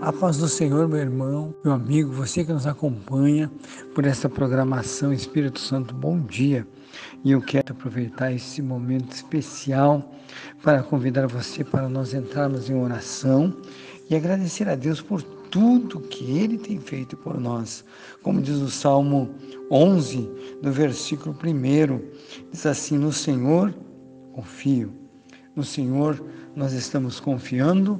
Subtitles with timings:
[0.00, 3.52] A paz do Senhor, meu irmão, meu amigo, você que nos acompanha
[3.94, 6.66] por essa programação Espírito Santo, bom dia.
[7.22, 10.10] E eu quero aproveitar esse momento especial
[10.62, 13.54] para convidar você para nós entrarmos em oração
[14.08, 17.84] e agradecer a Deus por tudo que Ele tem feito por nós.
[18.22, 19.34] Como diz o Salmo
[19.70, 20.30] 11,
[20.62, 23.74] no versículo 1, diz assim: No Senhor
[24.32, 25.00] confio
[25.54, 26.24] no Senhor
[26.60, 27.98] nós estamos confiando,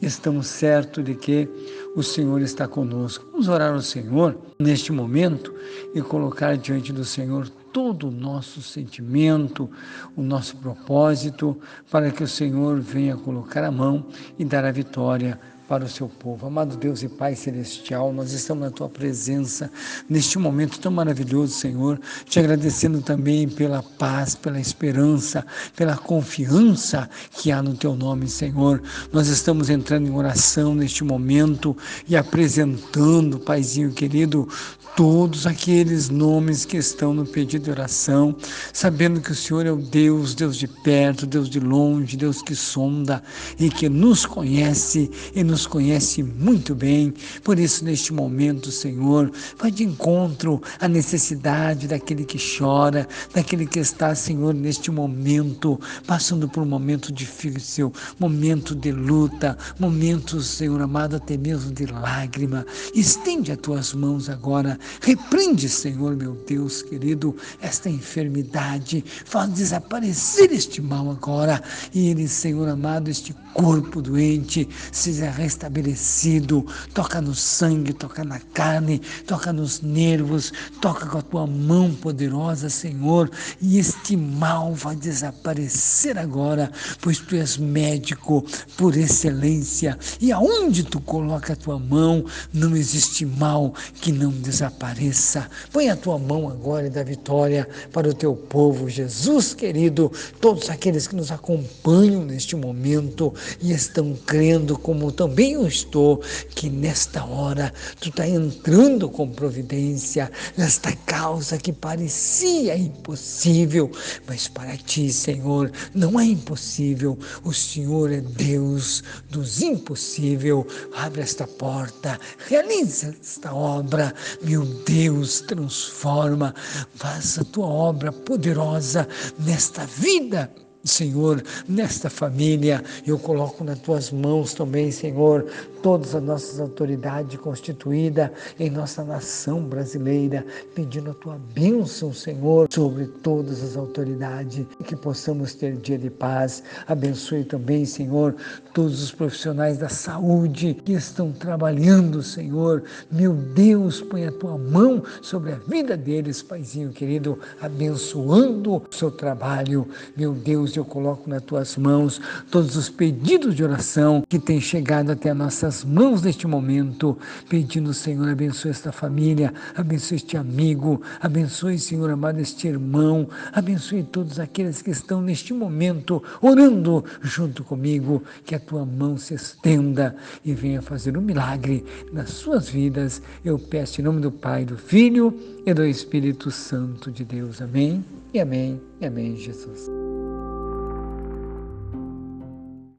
[0.00, 1.46] estamos certos de que
[1.94, 3.28] o Senhor está conosco.
[3.30, 5.54] Vamos orar ao Senhor neste momento
[5.94, 9.68] e colocar diante do Senhor todo o nosso sentimento,
[10.16, 11.54] o nosso propósito,
[11.90, 14.06] para que o Senhor venha colocar a mão
[14.38, 15.38] e dar a vitória
[15.68, 16.46] para o seu povo.
[16.46, 19.70] Amado Deus e Pai Celestial, nós estamos na tua presença
[20.08, 25.44] neste momento tão maravilhoso, Senhor, te agradecendo também pela paz, pela esperança,
[25.76, 28.82] pela confiança que há no teu nome, Senhor.
[29.12, 31.76] Nós estamos entrando em oração neste momento
[32.08, 34.48] e apresentando, Paizinho querido,
[34.96, 38.34] todos aqueles nomes que estão no pedido de oração,
[38.72, 42.54] sabendo que o Senhor é o Deus, Deus de perto, Deus de longe, Deus que
[42.54, 43.22] sonda
[43.60, 47.12] e que nos conhece e nos conhece muito bem.
[47.42, 53.78] Por isso, neste momento, Senhor, vai de encontro à necessidade daquele que chora, daquele que
[53.78, 61.16] está, Senhor, neste momento, passando por um momento difícil, momento de luta, momentos, Senhor amado,
[61.16, 62.64] até mesmo de lágrima.
[62.94, 69.04] Estende as tuas mãos agora Repreende, Senhor, meu Deus querido, esta enfermidade.
[69.24, 71.62] Faz desaparecer este mal agora.
[71.94, 76.64] E ele, Senhor amado, este corpo doente seja restabelecido.
[76.94, 82.68] Toca no sangue, toca na carne, toca nos nervos, toca com a tua mão poderosa,
[82.68, 83.30] Senhor.
[83.60, 88.44] E este mal vai desaparecer agora, pois tu és médico
[88.76, 89.98] por excelência.
[90.20, 95.48] E aonde tu coloca a tua mão, não existe mal que não desapareça apareça.
[95.72, 100.70] Põe a tua mão agora e dá vitória para o teu povo, Jesus querido, todos
[100.70, 106.22] aqueles que nos acompanham neste momento e estão crendo, como também eu estou,
[106.54, 113.90] que nesta hora tu está entrando com providência nesta causa que parecia impossível,
[114.26, 117.18] mas para ti, Senhor, não é impossível.
[117.44, 120.64] O Senhor é Deus dos impossíveis.
[120.94, 122.18] Abre esta porta,
[122.48, 126.54] realiza esta obra, meu Deus, transforma,
[126.94, 129.08] faça a tua obra poderosa
[129.38, 130.50] nesta vida
[130.88, 135.46] Senhor, nesta família, eu coloco nas tuas mãos também, Senhor,
[135.82, 140.44] todas as nossas autoridades constituídas em nossa nação brasileira,
[140.74, 146.62] pedindo a tua bênção, Senhor, sobre todas as autoridades, que possamos ter dia de paz.
[146.86, 148.34] Abençoe também, Senhor,
[148.72, 152.82] todos os profissionais da saúde que estão trabalhando, Senhor.
[153.10, 159.10] Meu Deus, põe a tua mão sobre a vida deles, Paizinho querido, abençoando o seu
[159.10, 159.86] trabalho.
[160.16, 162.20] Meu Deus, eu coloco nas tuas mãos
[162.50, 167.18] todos os pedidos de oração que têm chegado até nossas mãos neste momento,
[167.48, 174.38] pedindo, Senhor, abençoe esta família, abençoe este amigo, abençoe, Senhor amado, este irmão, abençoe todos
[174.38, 180.54] aqueles que estão neste momento orando junto comigo, que a tua mão se estenda e
[180.54, 183.20] venha fazer um milagre nas suas vidas.
[183.44, 185.34] Eu peço em nome do Pai, do Filho
[185.66, 187.60] e do Espírito Santo de Deus.
[187.60, 188.04] Amém.
[188.32, 188.80] E amém.
[189.00, 190.07] E amém, Jesus.